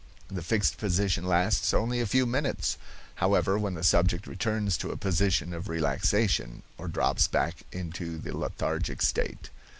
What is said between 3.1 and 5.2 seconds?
however, when the subject returns to a